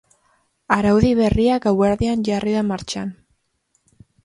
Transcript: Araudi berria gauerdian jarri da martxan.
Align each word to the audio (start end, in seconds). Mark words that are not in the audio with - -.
Araudi 0.75 1.11
berria 1.19 1.59
gauerdian 1.67 2.25
jarri 2.31 2.57
da 2.59 2.65
martxan. 2.73 3.15